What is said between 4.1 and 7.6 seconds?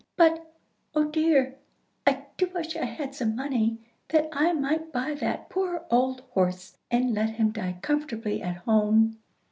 I might buy that poor old horse, and let him